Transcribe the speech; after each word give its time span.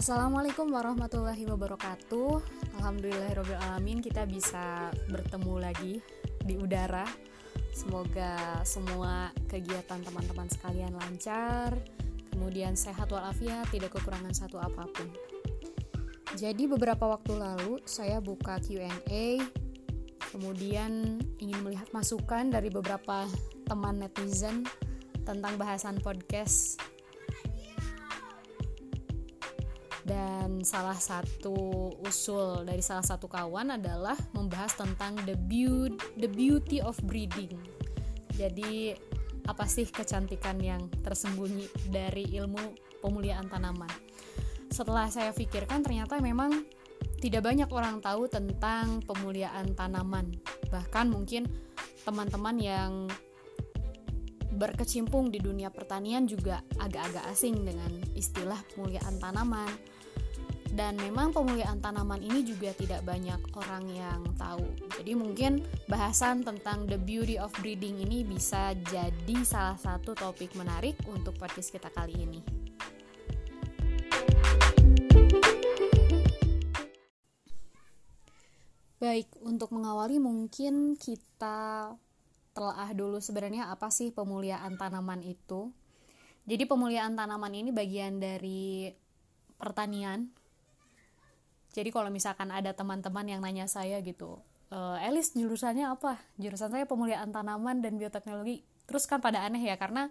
Assalamualaikum 0.00 0.72
warahmatullahi 0.72 1.44
wabarakatuh. 1.44 2.40
Alhamdulillahirrahmanirrahim 2.80 4.00
kita 4.00 4.24
bisa 4.24 4.88
bertemu 5.12 5.60
lagi 5.60 6.00
di 6.40 6.56
udara. 6.56 7.04
Semoga 7.68 8.64
semua 8.64 9.28
kegiatan 9.44 10.00
teman-teman 10.00 10.48
sekalian 10.48 10.96
lancar 10.96 11.76
Kemudian 12.32 12.80
sehat 12.80 13.12
walafiat, 13.12 13.68
tidak 13.68 13.92
kekurangan 13.92 14.32
satu 14.32 14.56
apa 14.56 14.88
pun. 14.88 15.04
Jadi 16.32 16.64
beberapa 16.64 17.04
waktu 17.04 17.36
lalu 17.36 17.84
saya 17.84 18.24
buka 18.24 18.56
Q&A 18.56 19.36
Kemudian 20.32 21.20
ingin 21.44 21.60
melihat 21.60 21.92
masukan 21.92 22.48
dari 22.48 22.72
beberapa 22.72 23.28
teman 23.68 24.00
netizen 24.00 24.64
tentang 25.28 25.60
bahasan 25.60 26.00
podcast 26.00 26.80
dan 30.10 30.66
salah 30.66 30.98
satu 30.98 31.94
usul 32.02 32.66
dari 32.66 32.82
salah 32.82 33.06
satu 33.06 33.30
kawan 33.30 33.78
adalah 33.78 34.18
membahas 34.34 34.74
tentang 34.74 35.14
the 35.22 35.38
beauty 35.46 35.94
the 36.18 36.26
beauty 36.26 36.82
of 36.82 36.98
breeding. 37.06 37.54
Jadi 38.34 38.90
apa 39.46 39.70
sih 39.70 39.86
kecantikan 39.86 40.58
yang 40.58 40.90
tersembunyi 41.06 41.70
dari 41.94 42.26
ilmu 42.42 42.74
pemuliaan 42.98 43.46
tanaman? 43.46 43.90
Setelah 44.66 45.06
saya 45.06 45.30
pikirkan 45.30 45.86
ternyata 45.86 46.18
memang 46.18 46.66
tidak 47.22 47.46
banyak 47.46 47.70
orang 47.70 48.02
tahu 48.02 48.26
tentang 48.26 49.06
pemuliaan 49.06 49.78
tanaman. 49.78 50.34
Bahkan 50.74 51.06
mungkin 51.06 51.46
teman-teman 52.02 52.56
yang 52.58 52.92
berkecimpung 54.50 55.30
di 55.30 55.38
dunia 55.38 55.70
pertanian 55.70 56.26
juga 56.26 56.66
agak-agak 56.82 57.30
asing 57.30 57.62
dengan 57.62 57.94
istilah 58.18 58.58
pemuliaan 58.74 59.22
tanaman 59.22 59.70
dan 60.80 60.96
memang 60.96 61.28
pemuliaan 61.28 61.76
tanaman 61.76 62.24
ini 62.24 62.40
juga 62.40 62.72
tidak 62.72 63.04
banyak 63.04 63.36
orang 63.52 63.84
yang 63.92 64.24
tahu. 64.40 64.64
Jadi 64.96 65.12
mungkin 65.12 65.60
bahasan 65.92 66.40
tentang 66.40 66.88
the 66.88 66.96
beauty 66.96 67.36
of 67.36 67.52
breeding 67.60 68.00
ini 68.00 68.24
bisa 68.24 68.72
jadi 68.88 69.36
salah 69.44 69.76
satu 69.76 70.16
topik 70.16 70.56
menarik 70.56 70.96
untuk 71.04 71.36
podcast 71.36 71.68
kita 71.68 71.92
kali 71.92 72.16
ini. 72.16 72.40
Baik, 78.96 79.28
untuk 79.44 79.76
mengawali 79.76 80.16
mungkin 80.16 80.96
kita 80.96 81.92
telah 82.56 82.90
dulu 82.96 83.20
sebenarnya 83.20 83.68
apa 83.68 83.92
sih 83.92 84.16
pemuliaan 84.16 84.80
tanaman 84.80 85.20
itu. 85.28 85.76
Jadi 86.48 86.64
pemuliaan 86.64 87.20
tanaman 87.20 87.52
ini 87.52 87.68
bagian 87.68 88.16
dari 88.16 88.88
pertanian 89.60 90.39
jadi 91.70 91.90
kalau 91.94 92.10
misalkan 92.10 92.50
ada 92.50 92.74
teman-teman 92.74 93.26
yang 93.26 93.40
nanya 93.40 93.66
saya 93.70 93.98
gitu 94.02 94.42
e, 94.70 94.78
Elis 95.06 95.34
jurusannya 95.34 95.86
apa 95.86 96.18
jurusan 96.38 96.70
saya 96.70 96.84
pemuliaan 96.86 97.30
tanaman 97.30 97.82
dan 97.82 97.98
bioteknologi 97.98 98.62
terus 98.86 99.06
kan 99.06 99.22
pada 99.22 99.46
aneh 99.46 99.62
ya 99.62 99.78
karena 99.78 100.10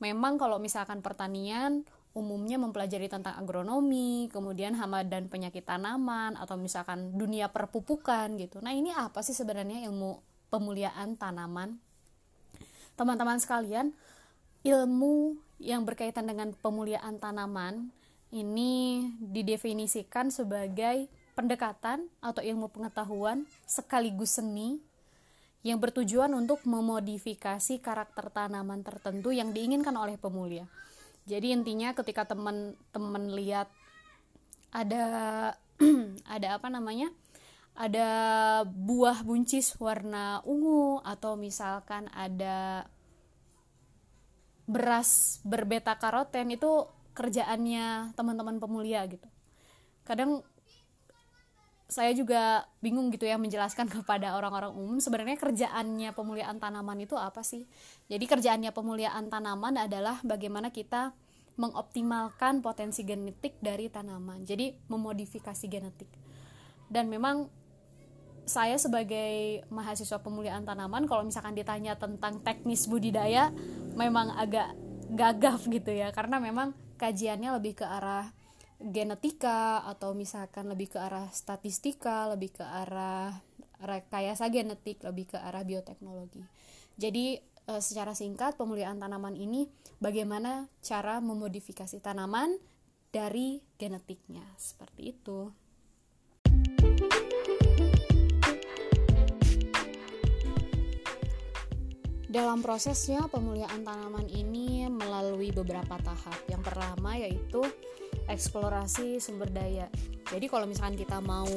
memang 0.00 0.40
kalau 0.40 0.56
misalkan 0.56 1.02
pertanian 1.02 1.84
umumnya 2.10 2.58
mempelajari 2.58 3.06
tentang 3.06 3.38
agronomi, 3.38 4.26
kemudian 4.34 4.74
hama 4.74 5.06
dan 5.06 5.30
penyakit 5.30 5.62
tanaman, 5.62 6.34
atau 6.34 6.58
misalkan 6.58 7.14
dunia 7.14 7.46
perpupukan 7.54 8.34
gitu. 8.34 8.58
Nah 8.58 8.74
ini 8.74 8.90
apa 8.90 9.22
sih 9.22 9.34
sebenarnya 9.34 9.86
ilmu 9.86 10.18
pemuliaan 10.50 11.14
tanaman? 11.14 11.78
Teman-teman 12.98 13.38
sekalian, 13.38 13.94
ilmu 14.66 15.38
yang 15.62 15.86
berkaitan 15.86 16.26
dengan 16.26 16.50
pemuliaan 16.58 17.22
tanaman 17.22 17.94
ini 18.30 19.06
didefinisikan 19.18 20.30
sebagai 20.30 21.10
pendekatan 21.34 22.06
atau 22.22 22.42
ilmu 22.42 22.70
pengetahuan 22.70 23.46
sekaligus 23.66 24.38
seni 24.38 24.78
yang 25.60 25.76
bertujuan 25.76 26.32
untuk 26.32 26.64
memodifikasi 26.64 27.82
karakter 27.84 28.32
tanaman 28.32 28.80
tertentu 28.80 29.28
yang 29.34 29.52
diinginkan 29.52 29.92
oleh 29.92 30.16
pemulia. 30.16 30.64
Jadi 31.28 31.52
intinya 31.52 31.92
ketika 31.92 32.24
teman-teman 32.24 33.24
lihat 33.36 33.68
ada 34.72 35.04
ada 36.34 36.48
apa 36.56 36.68
namanya? 36.72 37.12
Ada 37.76 38.08
buah 38.66 39.22
buncis 39.22 39.72
warna 39.78 40.42
ungu 40.44 41.00
atau 41.06 41.38
misalkan 41.38 42.10
ada 42.12 42.84
beras 44.70 45.42
berbeta 45.42 45.96
karoten 45.96 46.54
itu 46.54 46.86
kerjaannya 47.20 48.16
teman-teman 48.16 48.56
pemulia 48.56 49.04
gitu. 49.04 49.28
Kadang 50.08 50.40
saya 51.90 52.14
juga 52.16 52.64
bingung 52.80 53.12
gitu 53.12 53.28
ya 53.28 53.36
menjelaskan 53.36 53.90
kepada 54.00 54.32
orang-orang 54.40 54.72
umum 54.72 54.96
sebenarnya 54.96 55.36
kerjaannya 55.36 56.16
pemuliaan 56.16 56.56
tanaman 56.56 57.04
itu 57.04 57.20
apa 57.20 57.44
sih? 57.44 57.68
Jadi 58.08 58.24
kerjaannya 58.24 58.72
pemuliaan 58.72 59.28
tanaman 59.28 59.76
adalah 59.76 60.16
bagaimana 60.24 60.72
kita 60.72 61.12
mengoptimalkan 61.60 62.64
potensi 62.64 63.04
genetik 63.04 63.60
dari 63.60 63.92
tanaman 63.92 64.48
jadi 64.48 64.72
memodifikasi 64.88 65.66
genetik. 65.68 66.08
Dan 66.88 67.12
memang 67.12 67.52
saya 68.48 68.80
sebagai 68.80 69.62
mahasiswa 69.70 70.18
pemuliaan 70.24 70.64
tanaman 70.64 71.04
kalau 71.04 71.22
misalkan 71.22 71.54
ditanya 71.54 71.94
tentang 71.94 72.40
teknis 72.42 72.90
budidaya 72.90 73.52
memang 73.94 74.34
agak 74.34 74.74
gagap 75.14 75.62
gitu 75.70 75.90
ya 75.94 76.10
karena 76.10 76.42
memang 76.42 76.74
kajiannya 77.00 77.56
lebih 77.56 77.80
ke 77.80 77.86
arah 77.88 78.28
genetika 78.80 79.84
atau 79.88 80.12
misalkan 80.12 80.68
lebih 80.68 80.92
ke 80.92 80.98
arah 81.00 81.32
statistika, 81.32 82.28
lebih 82.28 82.60
ke 82.60 82.64
arah 82.64 83.40
rekayasa 83.80 84.52
genetik, 84.52 85.00
lebih 85.00 85.32
ke 85.32 85.38
arah 85.40 85.64
bioteknologi. 85.64 86.44
Jadi 87.00 87.40
e, 87.40 87.72
secara 87.80 88.12
singkat 88.12 88.60
pemuliaan 88.60 89.00
tanaman 89.00 89.36
ini 89.36 89.68
bagaimana 90.00 90.68
cara 90.84 91.24
memodifikasi 91.24 91.96
tanaman 92.04 92.56
dari 93.08 93.64
genetiknya 93.80 94.44
seperti 94.60 95.16
itu. 95.16 95.48
Dalam 102.30 102.62
prosesnya, 102.62 103.26
pemuliaan 103.26 103.82
tanaman 103.82 104.30
ini 104.30 104.86
melalui 104.86 105.50
beberapa 105.50 105.98
tahap. 105.98 106.38
Yang 106.46 106.62
pertama 106.62 107.18
yaitu 107.18 107.58
eksplorasi 108.30 109.18
sumber 109.18 109.50
daya. 109.50 109.90
Jadi 110.30 110.46
kalau 110.46 110.70
misalkan 110.70 110.94
kita 110.94 111.18
mau 111.18 111.50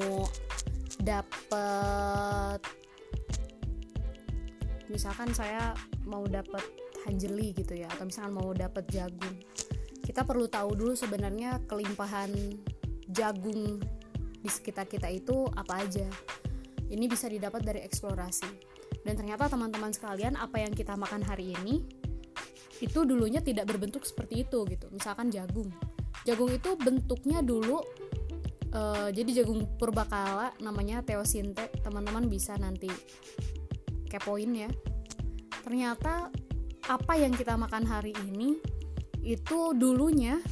dapat 0.97 2.57
misalkan 4.89 5.29
saya 5.37 5.77
mau 6.09 6.25
dapat 6.25 6.65
hanjeli 7.05 7.53
gitu 7.53 7.77
ya 7.77 7.85
atau 7.93 8.09
misalkan 8.09 8.33
mau 8.33 8.49
dapat 8.57 8.89
jagung. 8.89 9.37
Kita 10.01 10.25
perlu 10.25 10.49
tahu 10.49 10.73
dulu 10.73 10.97
sebenarnya 10.97 11.61
kelimpahan 11.69 12.33
jagung 13.13 13.77
di 14.41 14.49
sekitar 14.49 14.89
kita 14.89 15.05
itu 15.13 15.45
apa 15.53 15.85
aja. 15.85 16.09
Ini 16.89 17.05
bisa 17.05 17.29
didapat 17.29 17.61
dari 17.61 17.85
eksplorasi 17.85 18.72
dan 19.03 19.13
ternyata 19.19 19.51
teman-teman 19.51 19.91
sekalian 19.91 20.39
apa 20.39 20.63
yang 20.63 20.71
kita 20.71 20.95
makan 20.95 21.23
hari 21.23 21.51
ini 21.59 21.83
itu 22.79 23.07
dulunya 23.07 23.39
tidak 23.39 23.71
berbentuk 23.71 24.03
seperti 24.03 24.43
itu 24.43 24.67
gitu. 24.67 24.91
Misalkan 24.91 25.31
jagung. 25.31 25.71
Jagung 26.27 26.51
itu 26.51 26.75
bentuknya 26.79 27.43
dulu 27.43 27.83
uh, 28.75 29.09
jadi 29.11 29.43
jagung 29.43 29.63
purbakala 29.79 30.51
namanya 30.59 31.03
teosinte 31.03 31.71
teman-teman 31.83 32.27
bisa 32.27 32.55
nanti 32.59 32.91
kepoin 34.07 34.51
ya. 34.55 34.69
Ternyata 35.63 36.27
apa 36.91 37.13
yang 37.15 37.31
kita 37.31 37.55
makan 37.55 37.87
hari 37.87 38.11
ini 38.27 38.59
itu 39.23 39.71
dulunya 39.71 40.43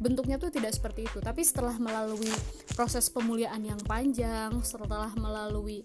bentuknya 0.00 0.40
tuh 0.40 0.50
tidak 0.50 0.74
seperti 0.74 1.06
itu. 1.06 1.22
Tapi 1.22 1.46
setelah 1.46 1.78
melalui 1.78 2.30
proses 2.74 3.06
pemuliaan 3.12 3.62
yang 3.62 3.78
panjang 3.86 4.50
setelah 4.66 5.14
melalui 5.14 5.84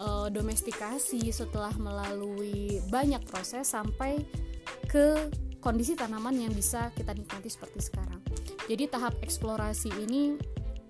uh, 0.00 0.28
domestikasi 0.30 1.30
setelah 1.30 1.74
melalui 1.76 2.82
banyak 2.88 3.22
proses 3.26 3.70
sampai 3.70 4.22
ke 4.88 5.28
kondisi 5.58 5.98
tanaman 5.98 6.38
yang 6.38 6.54
bisa 6.54 6.90
kita 6.94 7.12
nikmati 7.12 7.50
seperti 7.50 7.82
sekarang. 7.82 8.22
Jadi 8.70 8.84
tahap 8.88 9.18
eksplorasi 9.20 9.90
ini 10.06 10.38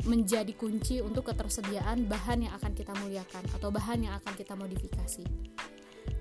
menjadi 0.07 0.55
kunci 0.55 1.03
untuk 1.03 1.27
ketersediaan 1.31 2.07
bahan 2.07 2.47
yang 2.47 2.53
akan 2.55 2.73
kita 2.73 2.95
muliakan 3.03 3.45
atau 3.59 3.69
bahan 3.75 4.07
yang 4.07 4.15
akan 4.23 4.33
kita 4.39 4.55
modifikasi. 4.55 5.27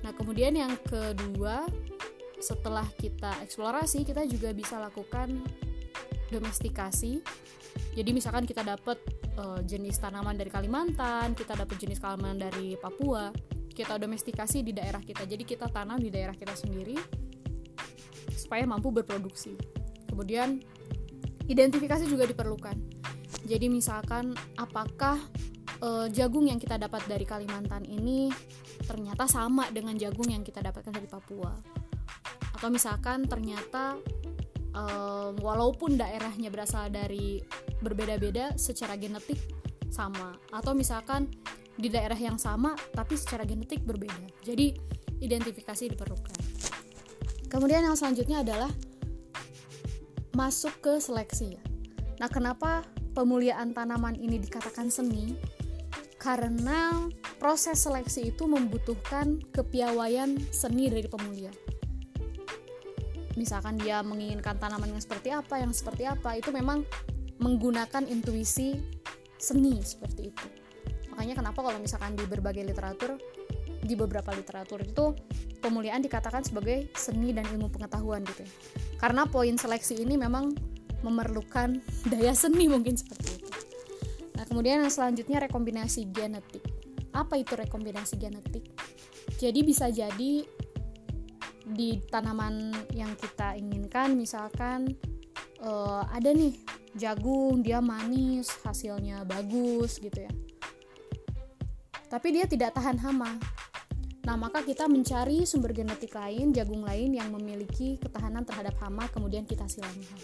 Nah, 0.01 0.11
kemudian 0.17 0.57
yang 0.57 0.73
kedua, 0.85 1.65
setelah 2.37 2.85
kita 2.97 3.37
eksplorasi, 3.45 4.05
kita 4.05 4.25
juga 4.25 4.53
bisa 4.53 4.81
lakukan 4.81 5.41
domestikasi. 6.29 7.23
Jadi 7.93 8.09
misalkan 8.13 8.45
kita 8.45 8.65
dapat 8.65 8.97
uh, 9.37 9.61
jenis 9.61 10.01
tanaman 10.01 10.33
dari 10.33 10.49
Kalimantan, 10.49 11.37
kita 11.37 11.53
dapat 11.53 11.77
jenis 11.77 12.01
tanaman 12.01 12.37
dari 12.37 12.73
Papua, 12.77 13.29
kita 13.69 14.01
domestikasi 14.01 14.65
di 14.65 14.73
daerah 14.73 15.01
kita. 15.01 15.25
Jadi 15.25 15.43
kita 15.45 15.69
tanam 15.69 16.01
di 16.01 16.09
daerah 16.09 16.33
kita 16.33 16.57
sendiri 16.57 16.97
supaya 18.33 18.65
mampu 18.65 18.89
berproduksi. 18.89 19.53
Kemudian 20.09 20.61
identifikasi 21.45 22.09
juga 22.09 22.25
diperlukan 22.25 22.97
jadi 23.47 23.71
misalkan 23.71 24.35
apakah 24.59 25.15
e, 25.79 26.11
jagung 26.11 26.51
yang 26.51 26.59
kita 26.59 26.75
dapat 26.75 27.07
dari 27.07 27.23
Kalimantan 27.23 27.87
ini 27.87 28.27
ternyata 28.83 29.23
sama 29.25 29.71
dengan 29.71 29.95
jagung 29.95 30.27
yang 30.27 30.43
kita 30.43 30.59
dapatkan 30.59 30.91
dari 30.91 31.07
Papua 31.07 31.55
atau 32.59 32.67
misalkan 32.67 33.23
ternyata 33.23 33.95
e, 34.77 34.83
walaupun 35.41 35.97
daerahnya 35.97 36.53
berasal 36.53 36.93
dari 36.93 37.41
berbeda-beda 37.81 38.53
secara 38.61 38.93
genetik 38.93 39.41
sama. 39.89 40.37
Atau 40.53 40.77
misalkan 40.77 41.33
di 41.77 41.89
daerah 41.89 42.17
yang 42.17 42.37
sama 42.37 42.77
tapi 42.93 43.17
secara 43.17 43.41
genetik 43.45 43.81
berbeda. 43.81 44.45
Jadi 44.45 44.77
identifikasi 45.21 45.97
diperlukan. 45.97 46.37
Kemudian 47.47 47.87
yang 47.87 47.97
selanjutnya 47.97 48.45
adalah 48.45 48.69
masuk 50.37 50.77
ke 50.83 50.93
seleksi. 51.01 51.57
Nah 52.21 52.29
kenapa 52.29 52.85
pemuliaan 53.17 53.73
tanaman 53.73 54.13
ini 54.13 54.37
dikatakan 54.37 54.93
seni? 54.93 55.33
Karena 56.17 57.07
proses 57.41 57.85
seleksi 57.85 58.33
itu 58.35 58.45
membutuhkan 58.49 59.41
kepiawaian 59.53 60.37
seni 60.49 60.89
dari 60.91 61.07
pemulia. 61.07 61.53
Misalkan 63.37 63.77
dia 63.77 64.01
menginginkan 64.01 64.57
tanaman 64.57 64.97
yang 64.97 65.01
seperti 65.01 65.29
apa, 65.29 65.61
yang 65.61 65.69
seperti 65.69 66.09
apa, 66.09 66.33
itu 66.33 66.49
memang 66.49 66.81
menggunakan 67.37 68.09
intuisi 68.09 68.73
seni 69.37 69.77
seperti 69.85 70.33
itu. 70.33 70.47
Makanya 71.13 71.37
kenapa 71.37 71.61
kalau 71.61 71.77
misalkan 71.77 72.17
di 72.17 72.25
berbagai 72.25 72.65
literatur, 72.65 73.21
di 73.77 73.93
beberapa 73.93 74.33
literatur 74.33 74.81
itu 74.81 75.13
pemuliaan 75.61 76.01
dikatakan 76.01 76.41
sebagai 76.41 76.89
seni 76.97 77.31
dan 77.31 77.45
ilmu 77.45 77.69
pengetahuan 77.69 78.25
gitu 78.25 78.41
ya. 78.43 78.51
Karena 78.97 79.29
poin 79.29 79.53
seleksi 79.53 80.01
ini 80.01 80.17
memang 80.17 80.57
memerlukan 81.05 81.77
daya 82.11 82.33
seni 82.33 82.65
mungkin 82.65 82.97
seperti 82.97 83.37
itu. 83.37 83.49
Nah, 84.37 84.45
kemudian 84.45 84.81
yang 84.81 84.93
selanjutnya 84.93 85.45
rekombinasi 85.45 86.09
genetik. 86.09 86.61
Apa 87.13 87.37
itu 87.41 87.57
rekombinasi 87.57 88.17
genetik? 88.21 88.65
Jadi 89.37 89.59
bisa 89.65 89.89
jadi 89.89 90.45
di 91.67 91.99
tanaman 92.07 92.71
yang 92.95 93.11
kita 93.19 93.59
inginkan 93.59 94.15
misalkan 94.15 94.87
uh, 95.59 96.07
ada 96.11 96.31
nih 96.31 96.55
jagung 96.95 97.59
dia 97.59 97.83
manis 97.83 98.47
hasilnya 98.63 99.27
bagus 99.27 99.99
gitu 99.99 100.23
ya. 100.23 100.33
Tapi 102.07 102.27
dia 102.31 102.47
tidak 102.47 102.71
tahan 102.71 103.03
hama. 103.03 103.35
Nah 104.23 104.35
maka 104.39 104.63
kita 104.63 104.87
mencari 104.87 105.43
sumber 105.43 105.75
genetik 105.75 106.15
lain 106.15 106.55
jagung 106.55 106.83
lain 106.83 107.15
yang 107.15 107.31
memiliki 107.31 107.99
ketahanan 107.99 108.43
terhadap 108.43 108.75
hama 108.79 109.07
kemudian 109.11 109.47
kita 109.47 109.67
silangkan 109.67 110.19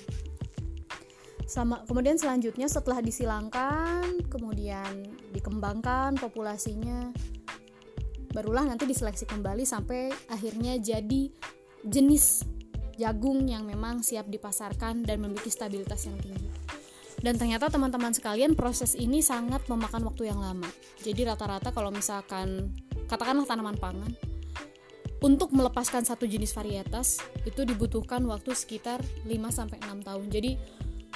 sama 1.54 1.84
kemudian 1.86 2.18
selanjutnya 2.18 2.66
setelah 2.66 3.04
disilangkan 3.04 4.26
kemudian 4.32 5.06
dikembangkan 5.36 6.16
populasinya 6.18 7.14
barulah 8.34 8.66
nanti 8.66 8.90
diseleksi 8.90 9.30
kembali 9.30 9.64
sampai 9.64 10.10
akhirnya 10.34 10.82
jadi 10.82 11.30
jenis 11.86 12.44
jagung 12.98 13.46
yang 13.46 13.70
memang 13.70 14.02
siap 14.02 14.30
dipasarkan 14.30 15.06
dan 15.06 15.22
memiliki 15.22 15.54
stabilitas 15.54 16.10
yang 16.10 16.18
tinggi. 16.18 16.50
Dan 17.24 17.40
ternyata 17.40 17.72
teman-teman 17.72 18.12
sekalian 18.12 18.52
proses 18.52 19.00
ini 19.00 19.24
sangat 19.24 19.64
memakan 19.72 20.12
waktu 20.12 20.28
yang 20.28 20.44
lama. 20.44 20.68
Jadi 21.00 21.24
rata-rata 21.24 21.72
kalau 21.72 21.88
misalkan 21.88 22.76
katakanlah 23.08 23.48
tanaman 23.48 23.80
pangan 23.80 24.12
untuk 25.24 25.56
melepaskan 25.56 26.04
satu 26.04 26.28
jenis 26.28 26.52
varietas 26.52 27.24
itu 27.48 27.64
dibutuhkan 27.64 28.20
waktu 28.28 28.52
sekitar 28.52 29.00
5 29.24 29.32
sampai 29.56 29.80
6 29.80 30.04
tahun. 30.04 30.26
Jadi 30.28 30.52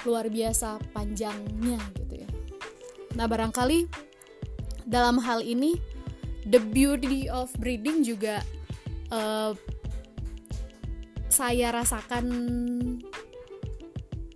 luar 0.08 0.32
biasa 0.32 0.80
panjangnya 0.96 1.76
gitu 2.00 2.24
ya. 2.24 2.28
Nah, 3.20 3.28
barangkali 3.28 3.84
dalam 4.88 5.20
hal 5.20 5.44
ini 5.44 5.76
the 6.46 6.60
beauty 6.60 7.26
of 7.26 7.50
breeding 7.58 8.06
juga 8.06 8.44
uh, 9.10 9.56
saya 11.28 11.74
rasakan 11.74 12.26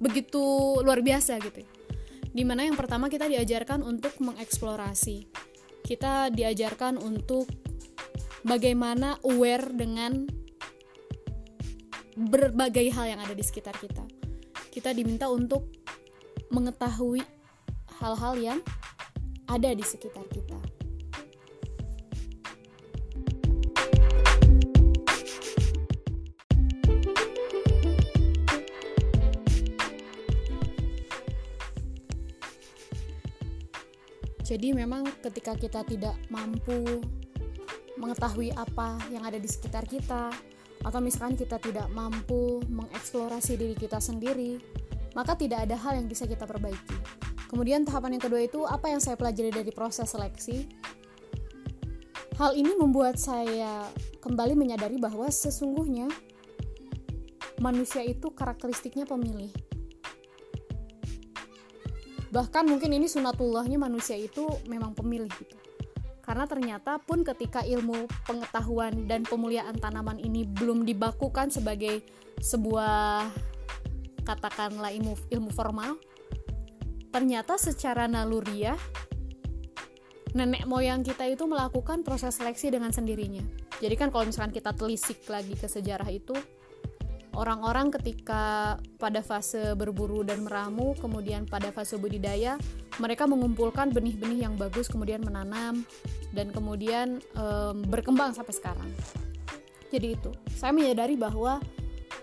begitu 0.02 0.42
luar 0.82 1.04
biasa 1.04 1.38
gitu. 1.38 1.62
Di 2.32 2.42
mana 2.42 2.64
yang 2.64 2.74
pertama 2.74 3.12
kita 3.12 3.28
diajarkan 3.28 3.84
untuk 3.84 4.16
mengeksplorasi. 4.18 5.28
Kita 5.82 6.32
diajarkan 6.32 6.96
untuk 6.96 7.46
bagaimana 8.42 9.20
aware 9.22 9.68
dengan 9.70 10.24
berbagai 12.16 12.88
hal 12.96 13.16
yang 13.16 13.20
ada 13.20 13.36
di 13.36 13.44
sekitar 13.44 13.76
kita 13.76 14.22
kita 14.72 14.96
diminta 14.96 15.28
untuk 15.28 15.68
mengetahui 16.48 17.20
hal-hal 18.00 18.34
yang 18.40 18.58
ada 19.44 19.68
di 19.76 19.84
sekitar 19.84 20.24
kita. 20.32 20.56
Jadi 34.52 34.76
memang 34.76 35.08
ketika 35.24 35.56
kita 35.56 35.80
tidak 35.80 36.12
mampu 36.28 37.00
mengetahui 37.96 38.52
apa 38.52 39.00
yang 39.08 39.24
ada 39.24 39.40
di 39.40 39.48
sekitar 39.48 39.88
kita, 39.88 40.28
atau 40.84 41.00
misalkan 41.00 41.40
kita 41.40 41.56
tidak 41.56 41.88
mampu 41.88 42.60
mengeksplorasi 42.68 43.56
diri 43.56 43.72
kita 43.72 43.96
sendiri, 43.96 44.60
maka 45.16 45.40
tidak 45.40 45.64
ada 45.64 45.72
hal 45.80 45.96
yang 45.96 46.04
bisa 46.04 46.28
kita 46.28 46.44
perbaiki. 46.44 47.00
Kemudian 47.48 47.88
tahapan 47.88 48.20
yang 48.20 48.24
kedua 48.28 48.44
itu 48.44 48.60
apa 48.68 48.92
yang 48.92 49.00
saya 49.00 49.16
pelajari 49.16 49.48
dari 49.48 49.72
proses 49.72 50.12
seleksi. 50.12 50.68
Hal 52.36 52.52
ini 52.52 52.76
membuat 52.76 53.16
saya 53.16 53.88
kembali 54.20 54.52
menyadari 54.52 55.00
bahwa 55.00 55.32
sesungguhnya 55.32 56.12
manusia 57.56 58.04
itu 58.04 58.28
karakteristiknya 58.36 59.08
pemilih. 59.08 59.71
Bahkan 62.32 62.64
mungkin 62.64 62.96
ini 62.96 63.06
sunatullahnya 63.06 63.76
manusia 63.76 64.16
itu 64.16 64.48
memang 64.64 64.96
pemilih 64.96 65.28
gitu. 65.36 65.56
Karena 66.24 66.48
ternyata 66.48 66.96
pun 66.96 67.20
ketika 67.20 67.60
ilmu 67.60 68.08
pengetahuan 68.24 69.04
dan 69.04 69.26
pemuliaan 69.28 69.76
tanaman 69.76 70.16
ini 70.16 70.48
belum 70.48 70.88
dibakukan 70.88 71.52
sebagai 71.52 72.00
sebuah 72.40 73.28
katakanlah 74.24 74.94
ilmu 74.94 75.18
ilmu 75.28 75.50
formal 75.50 75.98
ternyata 77.10 77.58
secara 77.58 78.06
naluriah 78.06 78.78
nenek 80.32 80.64
moyang 80.64 81.04
kita 81.04 81.28
itu 81.28 81.44
melakukan 81.44 82.00
proses 82.00 82.40
seleksi 82.40 82.72
dengan 82.72 82.88
sendirinya. 82.88 83.44
Jadi 83.84 83.94
kan 84.00 84.08
kalau 84.08 84.24
misalkan 84.24 84.54
kita 84.54 84.72
telisik 84.72 85.20
lagi 85.28 85.52
ke 85.52 85.68
sejarah 85.68 86.08
itu 86.08 86.32
orang-orang 87.32 87.88
ketika 87.92 88.76
pada 89.00 89.24
fase 89.24 89.72
berburu 89.72 90.20
dan 90.24 90.44
meramu, 90.44 90.92
kemudian 91.00 91.48
pada 91.48 91.72
fase 91.72 91.96
budidaya, 91.96 92.60
mereka 93.00 93.24
mengumpulkan 93.24 93.88
benih-benih 93.92 94.44
yang 94.44 94.54
bagus, 94.60 94.88
kemudian 94.88 95.24
menanam, 95.24 95.84
dan 96.36 96.52
kemudian 96.52 97.20
um, 97.36 97.80
berkembang 97.88 98.36
sampai 98.36 98.54
sekarang. 98.56 98.90
Jadi 99.92 100.16
itu, 100.16 100.30
saya 100.56 100.72
menyadari 100.72 101.16
bahwa 101.16 101.60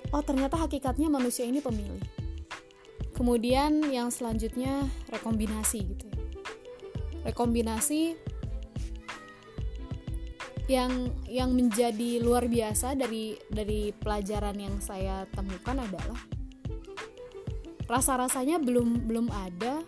oh 0.09 0.23
ternyata 0.25 0.57
hakikatnya 0.57 1.09
manusia 1.09 1.45
ini 1.45 1.61
pemilih. 1.61 2.01
Kemudian 3.13 3.83
yang 3.91 4.09
selanjutnya 4.09 4.87
rekombinasi 5.11 5.79
gitu 5.83 6.05
ya. 6.07 6.19
Rekombinasi 7.29 8.15
yang 10.69 11.09
yang 11.25 11.49
menjadi 11.57 12.21
luar 12.21 12.45
biasa 12.45 12.93
dari 12.93 13.33
dari 13.49 13.89
pelajaran 13.89 14.53
yang 14.53 14.77
saya 14.77 15.25
temukan 15.33 15.81
adalah 15.81 16.19
rasa-rasanya 17.89 18.61
belum 18.61 19.09
belum 19.09 19.33
ada 19.33 19.81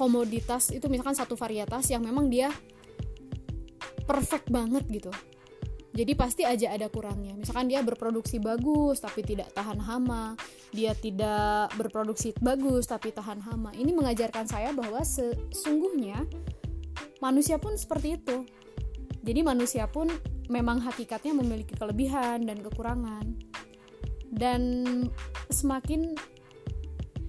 komoditas 0.00 0.72
itu 0.72 0.88
misalkan 0.88 1.12
satu 1.12 1.36
varietas 1.36 1.92
yang 1.92 2.00
memang 2.00 2.32
dia 2.32 2.48
perfect 4.08 4.48
banget 4.48 4.88
gitu. 4.88 5.12
Jadi 5.92 6.16
pasti 6.16 6.42
aja 6.48 6.72
ada 6.72 6.88
kurangnya. 6.88 7.36
Misalkan 7.36 7.68
dia 7.68 7.84
berproduksi 7.84 8.40
bagus 8.40 9.04
tapi 9.04 9.20
tidak 9.20 9.52
tahan 9.52 9.76
hama. 9.76 10.32
Dia 10.72 10.96
tidak 10.96 11.68
berproduksi 11.76 12.32
bagus 12.40 12.88
tapi 12.88 13.12
tahan 13.12 13.44
hama. 13.44 13.76
Ini 13.76 13.92
mengajarkan 13.92 14.48
saya 14.48 14.72
bahwa 14.72 15.04
sesungguhnya 15.04 16.24
manusia 17.22 17.56
pun 17.62 17.78
seperti 17.78 18.18
itu. 18.18 18.42
Jadi 19.22 19.40
manusia 19.46 19.86
pun 19.86 20.10
memang 20.50 20.82
hakikatnya 20.82 21.38
memiliki 21.38 21.78
kelebihan 21.78 22.42
dan 22.42 22.58
kekurangan. 22.58 23.38
Dan 24.26 24.62
semakin 25.46 26.18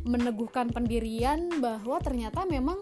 meneguhkan 0.03 0.73
pendirian 0.73 1.61
bahwa 1.61 2.01
ternyata 2.01 2.43
memang 2.49 2.81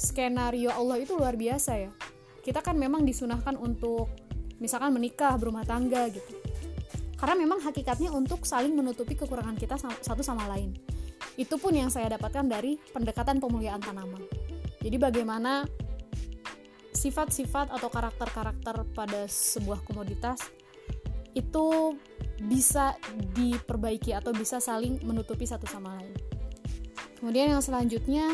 skenario 0.00 0.72
Allah 0.72 1.04
itu 1.04 1.14
luar 1.14 1.36
biasa 1.36 1.72
ya. 1.76 1.92
Kita 2.40 2.64
kan 2.64 2.80
memang 2.80 3.04
disunahkan 3.04 3.60
untuk 3.60 4.08
misalkan 4.56 4.96
menikah 4.96 5.36
berumah 5.36 5.68
tangga 5.68 6.08
gitu. 6.08 6.32
Karena 7.18 7.34
memang 7.34 7.60
hakikatnya 7.60 8.14
untuk 8.14 8.46
saling 8.46 8.72
menutupi 8.72 9.18
kekurangan 9.18 9.58
kita 9.58 9.76
satu 9.78 10.22
sama 10.24 10.48
lain. 10.48 10.72
Itu 11.34 11.58
pun 11.58 11.74
yang 11.74 11.90
saya 11.90 12.14
dapatkan 12.14 12.46
dari 12.46 12.78
pendekatan 12.94 13.42
pemuliaan 13.42 13.82
tanaman. 13.82 14.22
Jadi 14.78 14.96
bagaimana 14.96 15.66
sifat-sifat 16.98 17.70
atau 17.70 17.86
karakter-karakter 17.86 18.82
pada 18.90 19.30
sebuah 19.30 19.86
komoditas 19.86 20.42
itu 21.38 21.94
bisa 22.42 22.98
diperbaiki 23.38 24.14
atau 24.14 24.34
bisa 24.34 24.58
saling 24.58 24.98
menutupi 25.06 25.46
satu 25.46 25.70
sama 25.70 25.94
lain. 25.98 26.14
Kemudian 27.18 27.54
yang 27.54 27.62
selanjutnya 27.62 28.26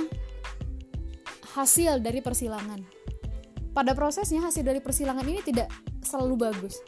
hasil 1.57 2.01
dari 2.01 2.25
persilangan. 2.25 2.81
Pada 3.75 3.93
prosesnya 3.93 4.45
hasil 4.45 4.63
dari 4.63 4.79
persilangan 4.79 5.27
ini 5.27 5.41
tidak 5.43 5.67
selalu 6.05 6.47
bagus, 6.47 6.79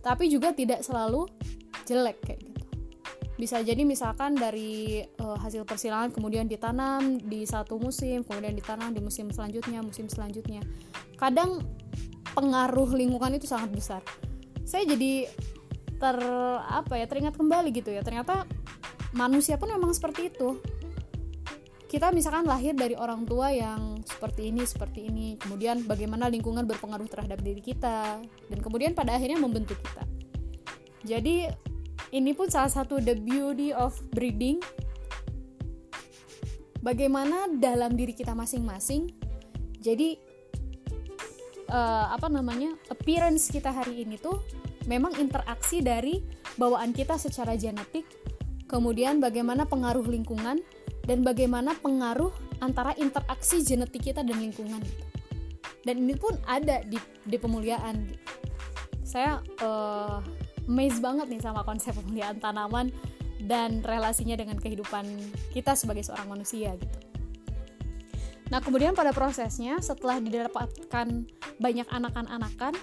tapi 0.00 0.32
juga 0.32 0.56
tidak 0.56 0.80
selalu 0.80 1.28
jelek 1.84 2.18
kayak 2.24 2.40
gitu. 2.40 2.62
Bisa 3.36 3.60
jadi 3.60 3.82
misalkan 3.82 4.38
dari 4.38 5.02
uh, 5.18 5.36
hasil 5.36 5.66
persilangan 5.66 6.14
kemudian 6.14 6.48
ditanam 6.48 7.20
di 7.20 7.44
satu 7.44 7.76
musim, 7.76 8.24
kemudian 8.24 8.54
ditanam 8.54 8.94
di 8.94 9.02
musim 9.02 9.28
selanjutnya, 9.28 9.84
musim 9.84 10.08
selanjutnya. 10.08 10.62
Kadang 11.16 11.64
pengaruh 12.32 12.90
lingkungan 12.96 13.36
itu 13.36 13.46
sangat 13.46 13.70
besar. 13.72 14.02
Saya 14.64 14.88
jadi 14.88 15.28
ter 16.02 16.18
apa 16.66 16.98
ya 16.98 17.06
teringat 17.06 17.38
kembali 17.38 17.70
gitu 17.70 17.94
ya. 17.94 18.02
Ternyata 18.02 18.48
manusia 19.14 19.60
pun 19.60 19.70
memang 19.70 19.94
seperti 19.94 20.32
itu. 20.32 20.58
Kita 21.86 22.08
misalkan 22.08 22.48
lahir 22.48 22.72
dari 22.72 22.96
orang 22.96 23.28
tua 23.28 23.52
yang 23.52 24.00
seperti 24.00 24.48
ini 24.48 24.64
seperti 24.64 25.12
ini. 25.12 25.36
Kemudian 25.36 25.84
bagaimana 25.84 26.32
lingkungan 26.32 26.64
berpengaruh 26.64 27.04
terhadap 27.04 27.44
diri 27.44 27.60
kita. 27.60 28.16
Dan 28.48 28.58
kemudian 28.64 28.96
pada 28.96 29.20
akhirnya 29.20 29.36
membentuk 29.36 29.76
kita. 29.76 30.02
Jadi 31.04 31.52
ini 32.16 32.32
pun 32.32 32.48
salah 32.48 32.72
satu 32.72 32.96
the 32.96 33.12
beauty 33.12 33.76
of 33.76 33.92
breeding. 34.16 34.56
Bagaimana 36.80 37.52
dalam 37.60 37.92
diri 37.92 38.16
kita 38.16 38.32
masing-masing. 38.32 39.12
Jadi 39.78 40.31
uh, 41.72 42.12
apa 42.12 42.28
namanya 42.28 42.76
appearance 42.92 43.48
kita 43.48 43.72
hari 43.72 44.04
ini 44.04 44.20
tuh 44.20 44.38
memang 44.84 45.16
interaksi 45.16 45.80
dari 45.80 46.20
bawaan 46.60 46.92
kita 46.92 47.16
secara 47.16 47.56
genetik, 47.56 48.04
kemudian 48.68 49.18
bagaimana 49.18 49.64
pengaruh 49.64 50.04
lingkungan 50.04 50.60
dan 51.08 51.18
bagaimana 51.24 51.74
pengaruh 51.80 52.30
antara 52.62 52.94
interaksi 53.00 53.64
genetik 53.64 54.12
kita 54.12 54.20
dan 54.22 54.38
lingkungan 54.38 54.78
gitu. 54.84 55.04
Dan 55.82 56.06
ini 56.06 56.14
pun 56.14 56.38
ada 56.46 56.78
di 56.86 57.00
di 57.26 57.36
pemuliaan. 57.40 58.06
Gitu. 58.06 58.22
Saya 59.02 59.42
uh, 59.64 60.22
amazed 60.70 61.02
banget 61.02 61.26
nih 61.26 61.42
sama 61.42 61.66
konsep 61.66 61.90
pemuliaan 61.98 62.38
tanaman 62.38 62.94
dan 63.42 63.82
relasinya 63.82 64.38
dengan 64.38 64.54
kehidupan 64.62 65.02
kita 65.50 65.74
sebagai 65.74 66.06
seorang 66.06 66.30
manusia 66.30 66.78
gitu. 66.78 67.11
Nah, 68.52 68.60
kemudian 68.60 68.92
pada 68.92 69.16
prosesnya 69.16 69.80
setelah 69.80 70.20
didapatkan 70.20 71.08
banyak 71.56 71.88
anakan-anakan, 71.88 72.76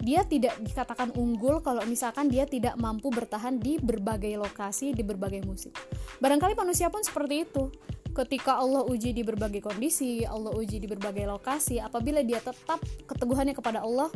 dia 0.00 0.24
tidak 0.24 0.56
dikatakan 0.64 1.12
unggul 1.12 1.60
kalau 1.60 1.84
misalkan 1.84 2.32
dia 2.32 2.48
tidak 2.48 2.80
mampu 2.80 3.12
bertahan 3.12 3.60
di 3.60 3.76
berbagai 3.76 4.40
lokasi, 4.40 4.96
di 4.96 5.04
berbagai 5.04 5.44
musim. 5.44 5.68
Barangkali 6.16 6.56
manusia 6.56 6.88
pun 6.88 7.04
seperti 7.04 7.44
itu. 7.44 7.68
Ketika 8.16 8.56
Allah 8.56 8.88
uji 8.88 9.12
di 9.12 9.20
berbagai 9.20 9.60
kondisi, 9.60 10.24
Allah 10.24 10.56
uji 10.56 10.80
di 10.80 10.88
berbagai 10.88 11.28
lokasi, 11.28 11.76
apabila 11.76 12.24
dia 12.24 12.40
tetap 12.40 12.80
keteguhannya 13.04 13.52
kepada 13.52 13.84
Allah, 13.84 14.08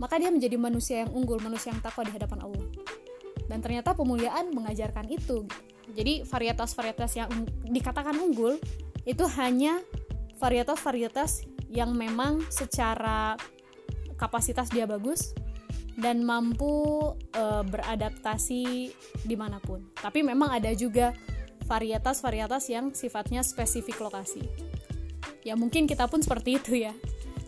maka 0.00 0.16
dia 0.16 0.32
menjadi 0.32 0.56
manusia 0.56 1.04
yang 1.04 1.12
unggul, 1.12 1.36
manusia 1.44 1.68
yang 1.68 1.84
takwa 1.84 2.08
di 2.08 2.16
hadapan 2.16 2.40
Allah. 2.40 2.64
Dan 3.44 3.60
ternyata 3.60 3.92
pemuliaan 3.92 4.56
mengajarkan 4.56 5.04
itu. 5.12 5.44
Jadi 5.92 6.24
varietas-varietas 6.24 7.12
yang 7.20 7.28
dikatakan 7.68 8.16
unggul 8.16 8.56
itu 9.04 9.24
hanya 9.36 9.84
varietas-varietas 10.38 11.46
yang 11.70 11.94
memang 11.94 12.44
secara 12.52 13.34
kapasitas 14.14 14.70
dia 14.70 14.86
bagus 14.86 15.34
dan 15.94 16.26
mampu 16.26 17.14
uh, 17.34 17.62
beradaptasi 17.66 18.90
di 19.22 19.36
mana 19.38 19.62
pun. 19.62 19.82
Tapi 19.94 20.26
memang 20.26 20.50
ada 20.50 20.70
juga 20.74 21.14
varietas-varietas 21.64 22.68
yang 22.70 22.92
sifatnya 22.92 23.40
spesifik 23.46 24.02
lokasi. 24.02 24.42
Ya 25.46 25.54
mungkin 25.54 25.86
kita 25.86 26.10
pun 26.10 26.20
seperti 26.20 26.58
itu 26.58 26.72
ya. 26.88 26.94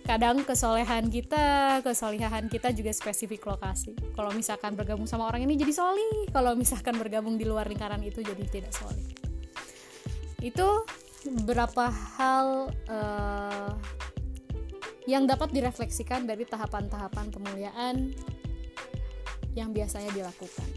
Kadang 0.06 0.46
kesolehan 0.46 1.10
kita, 1.10 1.82
kesolehan 1.82 2.46
kita 2.46 2.70
juga 2.70 2.94
spesifik 2.94 3.42
lokasi. 3.50 3.98
Kalau 4.14 4.30
misalkan 4.30 4.78
bergabung 4.78 5.10
sama 5.10 5.26
orang 5.26 5.42
ini 5.50 5.58
jadi 5.58 5.74
soli, 5.74 6.30
kalau 6.30 6.54
misalkan 6.54 6.94
bergabung 6.94 7.34
di 7.34 7.42
luar 7.42 7.66
lingkaran 7.66 7.98
itu 8.06 8.22
jadi 8.22 8.44
tidak 8.46 8.70
soli. 8.70 9.02
Itu 10.38 10.86
beberapa 11.30 11.90
hal 11.90 12.70
uh, 12.90 13.72
yang 15.06 15.26
dapat 15.26 15.54
direfleksikan 15.54 16.26
dari 16.26 16.42
tahapan-tahapan 16.42 17.30
pemuliaan 17.30 18.10
yang 19.54 19.70
biasanya 19.70 20.10
dilakukan. 20.12 20.68